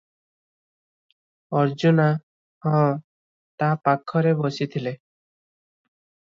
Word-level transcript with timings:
ଅର୍ଜୁନା- 1.59 2.07
"ହଁ, 2.69 2.81
ତା 3.63 3.71
ପାଖରେ 3.87 4.35
ବସିଥିଲେ।" 4.43 4.99